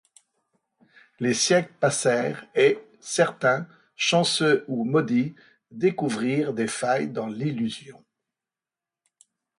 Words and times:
Les 1.19 1.35
siècles 1.35 1.75
passèrent 1.79 2.47
et, 2.55 2.79
certains, 2.99 3.67
chanceux 3.95 4.65
ou 4.67 4.83
maudits, 4.83 5.35
découvrirent 5.69 6.55
des 6.55 6.65
failles 6.65 7.11
dans 7.11 7.27
l'illusion. 7.27 8.03